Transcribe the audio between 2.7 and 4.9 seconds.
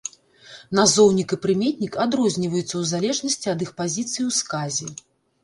ў залежнасці ад іх пазіцыі ў сказе.